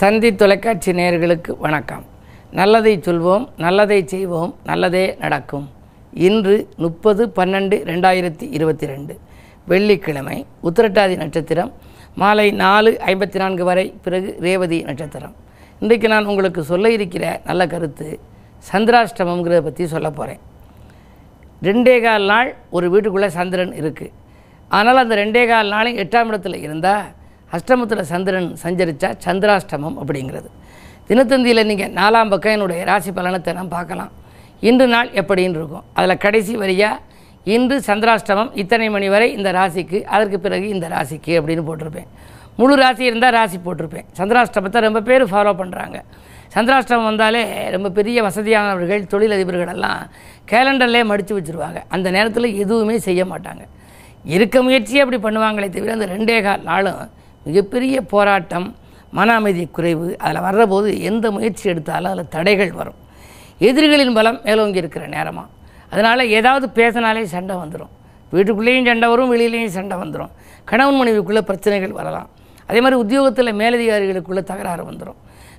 [0.00, 2.02] தந்தி தொலைக்காட்சி நேயர்களுக்கு வணக்கம்.
[2.58, 5.64] நல்லதை சொல்வோம் நல்லதை செய்வோம் நல்லதே நடக்கும்.
[6.26, 9.14] இன்று முப்பது பன்னெண்டு ரெண்டாயிரத்தி இருபத்தி ரெண்டு
[9.72, 10.36] வெள்ளிக்கிழமை
[10.68, 11.72] உத்திரட்டாதி நட்சத்திரம்
[12.22, 15.34] மாலை நாலு ஐம்பத்தி நான்கு வரை பிறகு ரேவதி நட்சத்திரம்.
[15.82, 18.08] இன்றைக்கு நான் உங்களுக்கு சொல்ல இருக்கிற நல்ல கருத்து
[18.70, 20.42] சந்திராஷ்டமங்கிறத பற்றி சொல்ல போகிறேன்
[21.62, 24.14] ரெண்டே கால் நாள் ஒரு வீட்டுக்குள்ளே சந்திரன் இருக்குது
[24.70, 27.06] ஆனால் அந்த ரெண்டே கால் நாளும் எட்டாம் இடத்துல இருந்தால்
[27.56, 30.48] அஷ்டமத்தில் சந்திரன் சஞ்சரித்தா சந்திராஷ்டமம் அப்படிங்கிறது.
[31.10, 34.10] தினத்தந்தியில் நீங்கள் நாலாம் பக்கம் என்னுடைய ராசி பலனத்தை நான் பார்க்கலாம்.
[34.68, 35.84] இன்று நாள் எப்படின்னு இருக்கும்.
[35.98, 37.04] அதில் கடைசி வரியாக
[37.54, 42.08] இன்று சந்திராஷ்டமம் இத்தனை மணி வரை இந்த ராசிக்கு அதற்கு பிறகு இந்த ராசிக்கு அப்படின்னு போட்டிருப்பேன்.
[42.60, 44.06] முழு ராசி இருந்தால் ராசி போட்டிருப்பேன்.
[44.18, 45.98] சந்திராஷ்டமத்தை ரொம்ப பேர் ஃபாலோ பண்ணுறாங்க
[46.54, 47.42] சந்திராஷ்டமம் வந்தாலே
[47.74, 50.00] ரொம்ப பெரிய வசதியானவர்கள் தொழிலதிபர்கள் எல்லாம்
[50.52, 51.80] கேலண்டர்லேயே மடித்து வச்சுருவாங்க.
[51.94, 53.64] அந்த நேரத்தில் எதுவுமே செய்ய மாட்டாங்க.
[54.34, 57.02] இருக்க முயற்சியே அப்படி பண்ணுவாங்களே தவிர அந்த ரெண்டே கால் நாளும்
[57.48, 58.68] மிகப்பெரிய போராட்டம்
[59.18, 62.98] மன அமைதி குறைவு அதில் வர்றபோது எந்த முயற்சி எடுத்தாலும் அதில் தடைகள் வரும்.
[63.68, 65.46] எதிரிகளின் பலம் மேலோங்கி இருக்கிற நேரமாக
[65.92, 67.92] அதனால் ஏதாவது பேசினாலே சண்டை வந்துடும்
[68.32, 70.32] வீட்டுக்குள்ளேயும் சண்டை வரும் வெளியிலேயும் சண்டை வந்துடும்
[70.70, 72.28] கணவன் மனைவிக்குள்ளே பிரச்சனைகள் வரலாம்.
[72.68, 75.18] அதே மாதிரி உத்தியோகத்தில் மேலதிகாரிகளுக்குள்ளே தகராறு வந்துடும்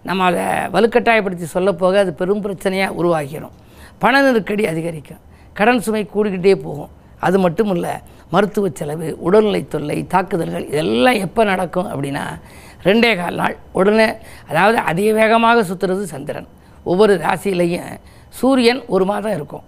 [0.09, 0.43] நம்ம அதை
[0.75, 3.55] வலுக்கட்டாயப்படுத்தி சொல்லப்போக போக அது பெரும் பிரச்சனையாக உருவாகிடும்
[4.03, 5.21] பண நெருக்கடி அதிகரிக்கும்.
[5.57, 6.91] கடன் சுமை கூடிக்கிட்டே போகும்.
[7.27, 7.93] அது மட்டும் இல்லை
[8.33, 12.25] மருத்துவ செலவு உடல்நிலை தொல்லை தாக்குதல்கள் இதெல்லாம் எப்போ நடக்கும் அப்படின்னா
[12.87, 13.55] ரெண்டே கால் நாள்.
[13.79, 14.07] உடனே
[14.49, 16.47] அதாவது அதிக வேகமாக சுற்றுறது சந்திரன்.
[16.91, 17.89] ஒவ்வொரு ராசியிலையும்
[18.39, 19.65] சூரியன் ஒரு மாதம் இருக்கும்.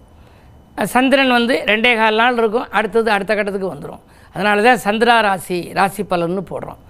[0.94, 4.04] சந்திரன் வந்து ரெண்டே கால் நாள் இருக்கும் அடுத்தது அடுத்த கட்டத்துக்கு வந்துடும்
[4.36, 6.82] அதனால தான் சந்திரா ராசி ராசி பலன்னு போடுறோம்.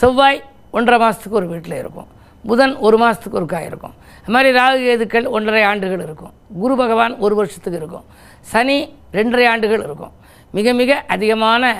[0.00, 0.40] செவ்வாய்
[0.76, 2.08] ஒன்றரை மாதத்துக்கு ஒரு வீட்டில் இருக்கும்.
[2.48, 3.94] புதன் ஒரு மாதத்துக்கு ஒருக்கா இருக்கும்.
[4.22, 6.32] அது மாதிரி ராகு கேதுக்கள் ஒன்றரை ஆண்டுகள் இருக்கும்.
[6.60, 8.06] குரு பகவான் ஒரு வருஷத்துக்கு இருக்கும்.
[8.52, 8.78] சனி
[9.18, 10.14] ரெண்டரை ஆண்டுகள் இருக்கும்.
[10.56, 11.72] மிக மிக அதிகமான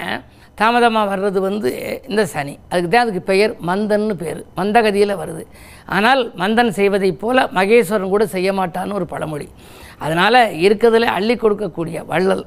[0.61, 1.71] தாமதமாக வர்றது வந்து
[2.11, 2.55] இந்த சனி.
[2.69, 4.41] அதுக்கு தான் அதுக்கு பெயர் மந்தன்னு பேர்.
[4.59, 5.43] மந்தகதியில் வருது.
[5.97, 9.49] ஆனால் மந்தன் செய்வதைப் போல மகேஸ்வரன் கூட செய்ய மாட்டான்னு ஒரு பழமொழி.
[10.05, 12.45] அதனால் இருக்கிறதுல அள்ளி கொடுக்கக்கூடிய வள்ளல்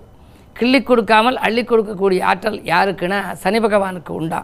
[0.60, 4.40] கிள்ளி கொடுக்காமல் அள்ளி கொடுக்கக்கூடிய ஆற்றல் யாருக்குன்னா சனி பகவானுக்கு உண்டா?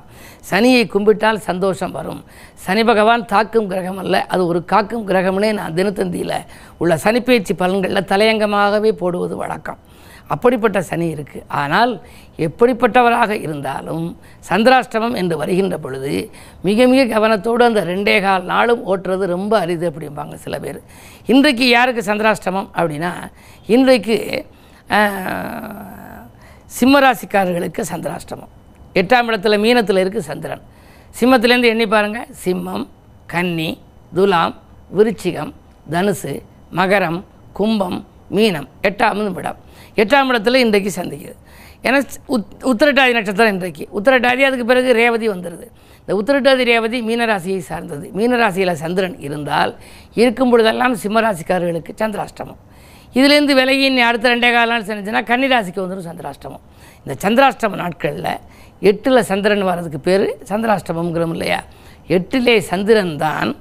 [0.52, 2.22] சனியை கும்பிட்டால் சந்தோஷம் வரும்.
[2.66, 4.16] சனி பகவான் தாக்கும் கிரகம் அல்ல.
[4.34, 6.38] அது ஒரு காக்கும் கிரகம்னே நான் தினத்தந்தியில்
[6.84, 9.82] உள்ள சனிப்பயிற்சி பலன்களில் தலையங்கமாகவே போடுவது வழக்கம்.
[10.34, 11.92] அப்படிப்பட்ட சனி இருக்குது ஆனால்
[12.46, 14.06] எப்படிப்பட்டவராக இருந்தாலும்
[14.50, 16.14] சந்திராஷ்டமம் என்று வருகின்ற பொழுது
[16.68, 20.80] மிக மிக கவனத்தோடு அந்த ரெண்டே கால் நாளும் ஓட்டுறது ரொம்ப அரிது அப்படிம்பாங்க சில பேர்.
[21.34, 23.14] இன்றைக்கு யாருக்கு சந்திராஷ்டமம் அப்படின்னா
[23.76, 24.18] இன்றைக்கு
[26.80, 28.52] சிம்மராசிக்காரர்களுக்கு சந்திராஷ்டமம்.
[28.94, 30.62] எட்டாம் இடத்துல மீனத்தில் இருக்குது சந்திரன்.
[31.20, 32.88] சிம்மத்திலேருந்து எண்ணி பாருங்கள் சிம்மம்
[33.26, 33.82] கன்னி
[34.14, 34.56] துலாம்
[34.98, 35.54] விருச்சிகம்
[35.92, 36.42] தனுசு
[36.72, 38.68] மகரம் கும்பம் மீனம்.
[38.84, 39.58] எட்டாம் இடம்.
[39.96, 41.36] எட்டாம் இடத்துல இன்றைக்கு சந்திக்குது.
[41.84, 43.88] ஏன்னா உத் உத்திரட்டாதி நட்சத்திரம் இன்றைக்கு.
[44.00, 45.68] உத்திரட்டாதி அதுக்கு பிறகு ரேவதி வந்துடுது
[46.08, 48.12] இந்த உத்திரட்டாதி ரேவதி மீனராசியை சார்ந்தது.
[48.16, 49.76] மீனராசியில் சந்திரன் இருந்தால்
[50.14, 52.62] இருக்கும் பொழுதெல்லாம் சிம்மராசிக்காரர்களுக்கு சந்திராஷ்டமம்.
[53.18, 56.64] இதுலேருந்து விலகி நீ அடுத்த ரெண்டே கால நாள் செஞ்சுன்னா கன்னிராசிக்கு வந்துடும் சந்திராஷ்டமம்.
[57.04, 58.32] இந்த சந்திராஷ்டம நாட்களில்
[58.90, 61.60] எட்டில் சந்திரன் வர்றதுக்கு பேர் சந்திராஷ்டமங்கிறோம் இல்லையா?
[62.16, 63.52] எட்டிலே சந்திரன் தான்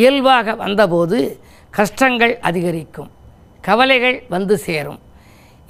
[0.00, 1.18] இயல்பாக வந்தபோது
[1.78, 3.10] கஷ்டங்கள் அதிகரிக்கும்
[3.68, 5.00] கவலைகள் வந்து சேரும்.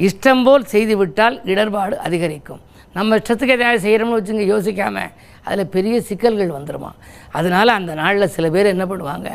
[0.06, 2.62] இஷ்டம் போல் செய்துவிட்டால் இடர்பாடு அதிகரிக்கும்.
[2.96, 5.12] நம்ம இஷ்டத்துக்கு எதாவது செய்கிறோம்னு வச்சுங்க யோசிக்காமல்
[5.46, 6.90] அதில் பெரிய சிக்கல்கள் வந்துடுமா
[7.38, 9.28] அதனால் அந்த நாளில் சில பேர் என்ன பண்ணுவாங்க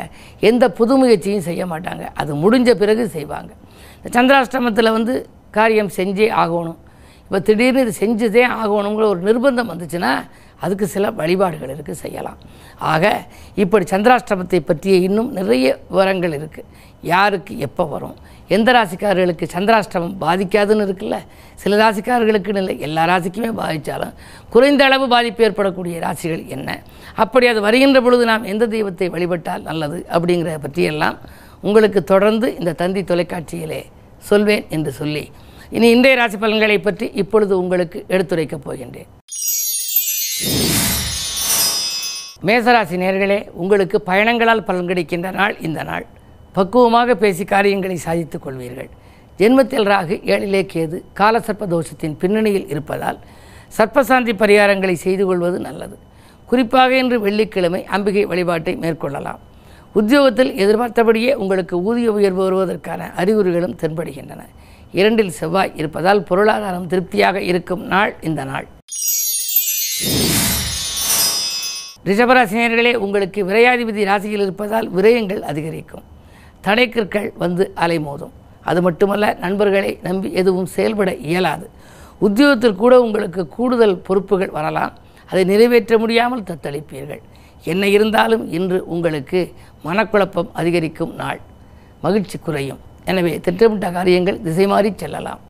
[0.50, 2.06] எந்த புது முயற்சியும் செய்ய மாட்டாங்க.
[2.22, 3.52] அது முடிஞ்ச பிறகு செய்வாங்க.
[4.00, 5.14] இந்த சந்திராஷ்டமத்தில் வந்து
[5.58, 6.80] காரியம் செஞ்சே ஆகணும்.
[7.26, 10.12] இப்போ திடீர்னு இது செஞ்சுதே ஆகணுங்கிற ஒரு நிர்பந்தம் வந்துச்சுன்னா
[10.66, 12.40] அதுக்கு சில வழிபாடுகள் இருக்குது செய்யலாம்.
[12.92, 13.04] ஆக
[13.64, 16.68] இப்படி சந்திராஷ்டமத்தை பற்றிய இன்னும் நிறைய விவரங்கள் இருக்குது
[17.12, 18.16] யாருக்கு எப்போ வரும்?
[18.56, 21.18] எந்த ராசிக்காரர்களுக்கு சந்திராஷ்டமம் பாதிக்காதுன்னு இருக்குல்ல?
[21.64, 24.16] சில ராசிக்காரர்களுக்குன்னு இல்லை எல்லா ராசிக்குமே பாதித்தாலும்
[24.54, 26.70] குறைந்த அளவு பாதிப்பு ஏற்படக்கூடிய ராசிகள் என்ன?
[27.24, 31.20] அப்படி அது வருகின்ற பொழுது நாம் எந்த தெய்வத்தை வழிபட்டால் நல்லது அப்படிங்கிறத பற்றியெல்லாம்
[31.62, 33.82] உங்களுக்கு தொடர்ந்து இந்த தந்தி தொலைக்காட்சியிலே
[34.18, 35.32] சொல்வேன் என்று சொல்லி
[35.70, 39.10] இனி இன்றைய ராசி பலன்களை பற்றி இப்பொழுது உங்களுக்கு எடுத்துரைக்கப் போகின்றேன்.
[42.48, 46.06] மேசராசி நேர்களே உங்களுக்கு பயணங்களால் பலன் கிடைக்கின்ற நாள் இந்த நாள்.
[46.56, 48.90] பக்குவமாக பேசி காரியங்களை சாதித்துக் கொள்வீர்கள்.
[49.38, 53.20] ஜென்மத்தில் ராகு ஏழிலே கேது காலசர்ப்ப தோஷத்தின் பின்னணியில் இருப்பதால்
[53.78, 55.98] சர்ப்பசாந்தி பரிகாரங்களை செய்து கொள்வது நல்லது.
[56.46, 59.40] குறிப்பாக இன்று வெள்ளிக்கிழமை அம்பிகை வழிபாட்டை மேற்கொள்ளலாம்.
[59.94, 64.42] உத்தியோகத்தில் எதிர்பார்த்தபடியே உங்களுக்கு ஊதிய உயர்வு வருவதற்கான அறிகுறிகளும் தென்படுகின்றன.
[64.92, 68.68] இரண்டில் செவ்வாய் இருப்பதால் பொருளாதாரம் திருப்தியாக இருக்கும் நாள் இந்த நாள்.
[72.06, 76.04] ரிஷபராசினியர்களே உங்களுக்கு விரையாதிபதி ராசியில் இருப்பதால் விரயங்கள் அதிகரிக்கும்.
[76.62, 78.32] தடைக்கற்கள் வந்து அலைமோதும்.
[78.64, 81.70] அது மட்டுமல்ல நண்பர்களை நம்பி எதுவும் செயல்பட இயலாது.
[82.20, 84.94] உத்தியோகத்தில் கூட உங்களுக்கு கூடுதல் பொறுப்புகள் வரலாம்.
[85.30, 87.22] அதை நிறைவேற்ற முடியாமல் தத்தளிப்பீர்கள்.
[87.64, 89.54] என்ன இருந்தாலும் இன்று உங்களுக்கு
[89.86, 91.40] மனக்குழப்பம் அதிகரிக்கும் நாள்.
[92.02, 92.80] மகிழ்ச்சி குறையும்.
[93.06, 95.42] எனவே திட்டமிட்ட காரியங்கள் திசை மாறி செல்லலாம்.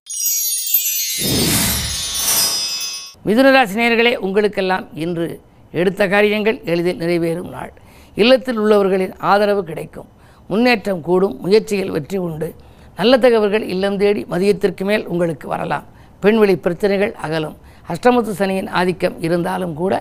[3.25, 5.27] மிதுனராசி உங்களுக்கெல்லாம் இன்று
[5.71, 7.71] எடுத்த காரியங்கள் எளிதில் நிறைவேறும் நாள்.
[8.15, 10.09] இல்லத்தில் உள்ளவர்களின் ஆதரவு கிடைக்கும்.
[10.47, 12.49] முன்னேற்றம் கூடும் முயற்சியில் வெற்றி உண்டு.
[12.95, 15.85] நல்ல தகவல்கள் இல்லம் தேடி மதியத்திற்கு மேல் உங்களுக்கு வரலாம்.
[16.19, 17.57] பெண்வெளி பிரச்சனைகள் அகலும்.
[17.89, 19.93] அஷ்டமத்து சனியின் ஆதிக்கம் இருந்தாலும் கூட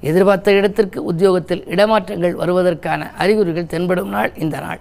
[0.00, 4.80] எதிர்பார்த்த இடத்திற்கு உத்தியோகத்தில் இடமாற்றங்கள் வருவதற்கான அறிகுறிகள் தென்படும் நாள் இந்த நாள்.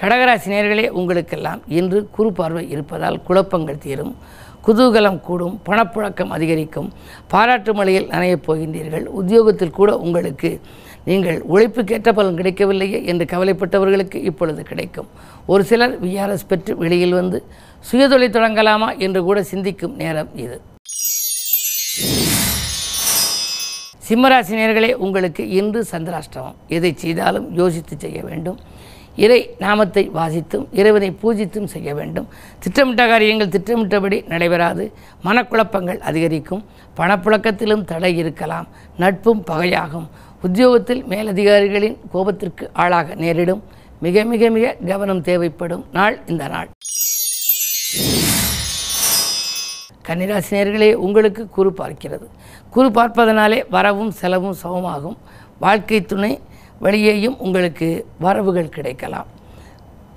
[0.00, 4.16] கடகராசி நேர்களே உங்களுக்கெல்லாம் இன்று குறு பார்வை இருப்பதால் குழப்பங்கள் தீரும்.
[4.66, 6.92] குதூகலம் கூடும் பணப்புழக்கம் அதிகரிக்கும்.
[7.28, 9.04] பாராட்டு மலையில் நனையப் போகின்றீர்கள்.
[9.04, 10.60] உத்தியோகத்தில் கூட உங்களுக்கு
[11.04, 15.08] நீங்கள் உழைப்புக்கேற்ற பலன் கிடைக்கவில்லையே என்று கவலைப்பட்டவர்களுக்கு இப்பொழுது கிடைக்கும்.
[15.46, 17.44] ஒரு சிலர் விஆர்எஸ் பெற்று வெளியில் வந்து
[17.92, 18.98] சுயதொழில் தொடங்கலாமா?
[18.98, 20.60] என்று கூட சிந்திக்கும் நேரம் இது.
[24.08, 26.54] சிம்மராசினியர்களே உங்களுக்கு இன்று சந்திராஷ்டமம்.
[26.68, 28.58] எதை செய்தாலும் யோசித்து செய்ய வேண்டும்.
[29.16, 32.28] இறை நாமத்தை வாசித்தும் இறைவனை பூஜித்தும் செய்ய வேண்டும்.
[32.58, 34.92] திட்டமிட்ட காரியங்கள் திட்டமிட்டபடி நடைபெறாது.
[35.24, 36.64] மனக்குழப்பங்கள் அதிகரிக்கும்.
[36.96, 38.68] பணப்புழக்கத்திலும் தடை இருக்கலாம்.
[38.96, 40.08] நட்பும் பகையாகும்.
[40.42, 43.62] உத்தியோகத்தில் மேலதிகாரிகளின் கோபத்திற்கு ஆளாக நேரிடும்.
[44.00, 46.68] மிக மிக மிக கவனம் தேவைப்படும் நாள் இந்த நாள்.
[50.10, 52.26] கன்னிராசினியர்களே உங்களுக்கு குரு பார்க்கிறது.
[52.70, 55.18] குரு பார்ப்பதனாலே வரவும் செலவும் சமமாகும்.
[55.64, 56.32] வாழ்க்கை துணை
[56.84, 57.88] வழியேயும் உங்களுக்கு
[58.24, 59.28] வரவுகள் கிடைக்கலாம்.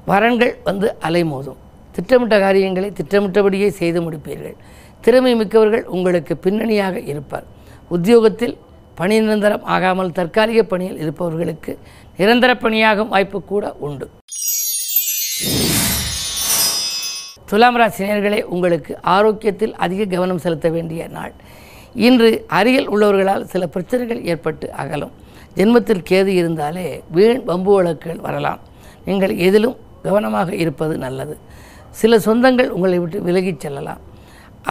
[0.07, 1.59] வரன்கள் வந்து அலைமோதும்.
[1.95, 4.55] திட்டமிட்ட காரியங்களை திட்டமிட்டபடியே செய்து முடிப்பீர்கள்.
[5.01, 7.45] திறமை மிக்கவர்கள் உங்களுக்கு பின்னணியாக இருப்பார்.
[7.95, 8.55] உத்தியோகத்தில்
[8.95, 11.71] பணி நிரந்தரம் ஆகாமல் தற்காலிக பணியில் இருப்பவர்களுக்கு
[12.17, 14.07] நிரந்தர பணியாகும் வாய்ப்பு கூட உண்டு.
[17.53, 21.33] துலாம் ராசினியர்களே உங்களுக்கு ஆரோக்கியத்தில் அதிக கவனம் செலுத்த வேண்டிய நாள்.
[22.07, 25.11] இன்று அருகில் உள்ளவர்களால் சில பிரச்சனைகள் ஏற்பட்டு அகலும்.
[25.57, 28.59] ஜென்மத்தில் கேது இருந்தாலே வீண் வம்பு வழக்குகள் வரலாம்.
[29.05, 31.37] நீங்கள் எதிலும் கவனமாக இருப்பது நல்லது.
[31.89, 34.01] சில சொந்தங்கள் உங்களை விட்டு விலகிச் செல்லலாம்.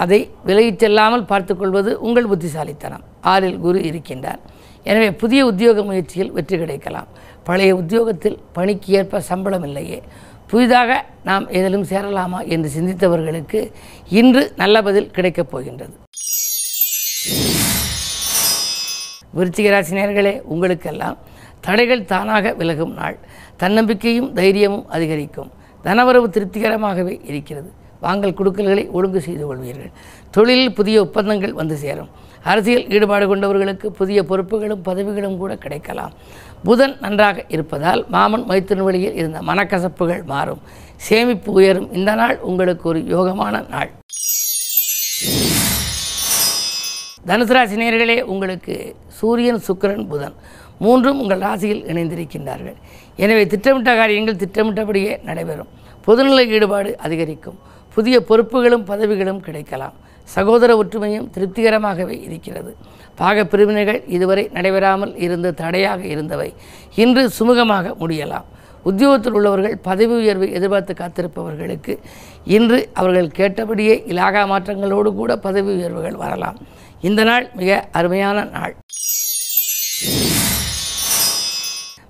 [0.03, 3.05] அதை விலகிச் செல்லாமல் பார்த்துக்கொள்வது உங்கள் புத்திசாலித்தனம்.
[3.21, 4.43] ஆறில் குரு இருக்கின்றார்.
[4.83, 7.09] எனவே புதிய உத்தியோக முயற்சியில் வெற்றி கிடைக்கலாம்.
[7.45, 10.03] பழைய உத்தியோகத்தில் பணிக்கு ஏற்ப சம்பளம் இல்லையே.
[10.53, 13.61] புதிதாக நாம் எதிலும் சேரலாமா என்று சிந்தித்தவர்களுக்கு
[14.09, 15.95] இன்று நல்ல பதில் கிடைக்கப் போகின்றது.
[19.37, 21.17] விருச்சிக ராசினியர்களே உங்களுக்கெல்லாம்
[21.61, 23.19] தடைகள் தானாக விலகும் நாள்.
[23.57, 25.51] தன்னம்பிக்கையும் தைரியமும் அதிகரிக்கும்.
[25.85, 27.73] தனவரவு திருப்திகரமாகவே இருக்கிறது.
[28.05, 29.93] வாங்கல் கொடுக்கல்களை ஒழுங்கு செய்து கொள்வீர்கள்.
[30.37, 32.11] தொழிலில் புதிய ஒப்பந்தங்கள் வந்து சேரும்.
[32.51, 36.15] அரசியல் ஈடுபாடு கொண்டவர்களுக்கு புதிய பொறுப்புகளும் பதவிகளும் கூட கிடைக்கலாம்.
[36.69, 40.63] புதன் நன்றாக இருப்பதால் மாமன் மைத்திரன் வழியில் இருந்த மனக்கசப்புகள் மாறும்.
[41.07, 41.89] சேமிப்பு உயரும்.
[41.99, 43.91] இந்த நாள் உங்களுக்கு ஒரு யோகமான நாள்.
[47.29, 48.75] தனுசு ராசி நேர்களே உங்களுக்கு
[49.19, 50.37] சூரியன் சுக்கரன் புதன்
[50.85, 52.79] மூன்றும் உங்கள் ராசியில் இணைந்திருக்கின்றார்கள்.
[53.25, 55.71] எனவே திட்டமிட்ட காரியங்கள் திட்டமிட்டபடியே நடைபெறும்.
[56.07, 57.59] பொதுநிலை ஈடுபாடு அதிகரிக்கும்.
[57.95, 59.97] புதிய பொறுப்புகளும் பதவிகளும் கிடைக்கலாம்.
[60.35, 62.73] சகோதர ஒற்றுமையும் திருப்திகரமாகவே இருக்கிறது.
[63.21, 66.51] பாக பிரிவினைகள் இதுவரை நடைபெறாமல் இருந்து தடையாக இருந்தவை.
[67.03, 68.47] இன்று சுமூகமாக முடியலாம்.
[68.91, 71.95] உத்தியோகத்தில் உள்ளவர்கள் பதவி உயர்வை எதிர்பார்த்து காத்திருப்பவர்களுக்கு
[72.57, 76.59] இன்று அவர்கள் கேட்டபடியே இலாகா மாற்றங்களோடு கூட பதவி உயர்வுகள் வரலாம்.
[77.09, 78.75] இந்த நாள் மிக அருமையான நாள்.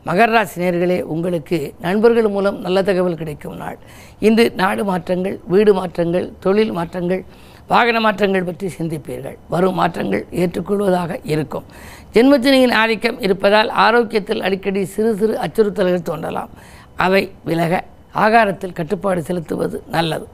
[0.06, 3.78] மகராசி நேர்களே உங்களுக்கு நண்பர்கள் மூலம் நல்ல தகவல் கிடைக்கும் நாள்.
[4.18, 7.24] இன்று நாடு மாற்றங்கள் வீடு மாற்றங்கள் தொழில் மாற்றங்கள்
[7.68, 9.36] வாகன மாற்றங்கள் பற்றி சிந்திப்பீர்கள்.
[9.48, 11.66] வரும் மாற்றங்கள் ஏற்றுக்கொள்வதாக இருக்கும்.
[12.14, 16.50] ஜென்மத்தினியின் ஆதிக்கம் இருப்பதால் ஆரோக்கியத்தில் அடிக்கடி சிறு சிறு அச்சுறுத்தல்கள் தோன்றலாம்.
[16.96, 20.26] அவை விலக ஆகாரத்தில் கட்டுப்பாடு செலுத்துவது நல்லது.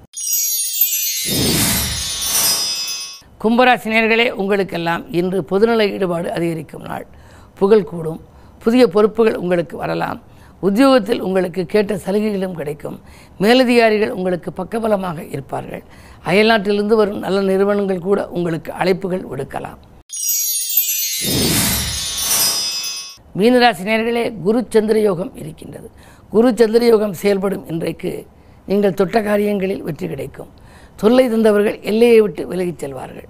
[3.42, 7.06] கும்பராசினியர்களே உங்களுக்கெல்லாம் இன்று பொதுநல ஈடுபாடு அதிகரிக்கும் நாள்.
[7.54, 8.20] புகழ் கூடும்.
[8.64, 10.20] புதிய பொறுப்புகள் உங்களுக்கு வரலாம்.
[10.66, 12.96] உத்தியோகத்தில் உங்களுக்கு கேட்ட சலுகைகளும் கிடைக்கும்.
[13.42, 15.84] மேலதிகாரிகள் உங்களுக்கு பக்கபலமாக இருப்பார்கள்.
[16.30, 19.78] அயல்நாட்டிலிருந்து வரும் நல்ல நிறுவனங்கள் கூட உங்களுக்கு அழைப்புகள் விடுக்கலாம்.
[23.38, 25.88] மீனராசி நேர்களே குரு சந்திர யோகம் இருக்கின்றது.
[26.34, 28.12] குரு சந்திர யோகம் செயல்படும் இன்றைக்கு
[28.70, 30.50] நீங்கள் தொட்ட காரியங்களில் வெற்றி கிடைக்கும்.
[31.00, 33.28] தொல்லை தந்தவர்கள் எல்லையை விட்டு விலகிச் செல்வார்கள்.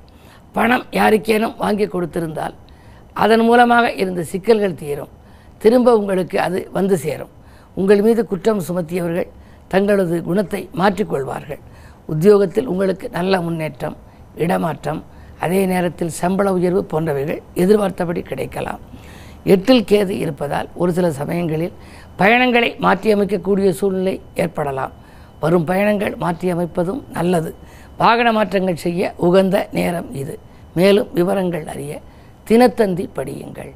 [0.57, 2.57] பணம் யாருக்கேனும் வாங்கி கொடுத்திருந்தால்
[3.25, 5.13] அதன் மூலமாக இருந்த சிக்கல்கள் தீரும்.
[5.59, 7.33] திரும்ப உங்களுக்கு அது வந்து சேரும்.
[7.75, 9.29] உங்கள் மீது குற்றம் சுமத்தியவர்கள்
[9.69, 11.61] தங்களது குணத்தை மாற்றிக்கொள்வார்கள்.
[12.07, 13.97] உத்தியோகத்தில் உங்களுக்கு நல்ல முன்னேற்றம்
[14.45, 15.01] இடமாற்றம்
[15.45, 18.81] அதே நேரத்தில் சம்பள உயர்வு போன்றவைகள் எதிர்பார்த்தபடி கிடைக்கலாம்.
[19.45, 21.75] எட்டில் கேது இருப்பதால் ஒரு சில சமயங்களில்
[22.17, 24.95] பயணங்களை மாற்றியமைக்கக்கூடிய சூழ்நிலை ஏற்படலாம்.
[25.41, 27.55] வரும் பயணங்கள் மாற்றியமைப்பதும் நல்லது.
[27.99, 30.39] வாகன மாற்றங்கள் செய்ய உகந்த நேரம் இது.
[30.75, 32.01] மேலும் விவரங்கள் அறிய
[32.49, 33.73] தினத்தந்தி படியுங்கள்.